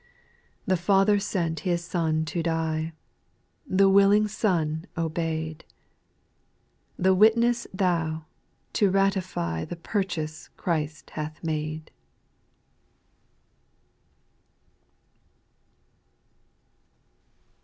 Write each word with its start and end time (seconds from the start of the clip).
7. 0.61 0.61
The 0.65 0.77
Father 0.77 1.19
sent 1.19 1.59
His 1.59 1.83
Son 1.83 2.25
to 2.25 2.41
die; 2.41 2.93
The 3.67 3.87
willing 3.87 4.27
Son 4.27 4.87
obeyed; 4.97 5.63
The 6.97 7.13
Witness 7.13 7.67
Thou, 7.71 8.25
to 8.73 8.89
ratify 8.89 9.63
The 9.63 9.75
purchase 9.75 10.49
Christ 10.57 11.11
hath 11.11 11.43
made. 11.43 11.91